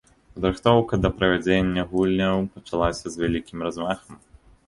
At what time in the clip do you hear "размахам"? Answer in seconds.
3.67-4.13